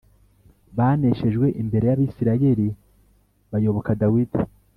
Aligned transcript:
baneshejwe 0.77 1.47
imbere 1.61 1.85
y’Abisirayeli 1.87 2.67
bayoboka 3.51 3.89
Dawidi 4.01 4.39